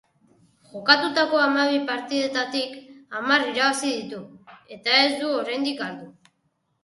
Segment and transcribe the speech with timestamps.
[0.69, 2.73] Jokatutako hamabi partidetatik
[3.17, 4.21] hamar irabazi ditu,
[4.77, 6.11] eta ez du oraindik galdu.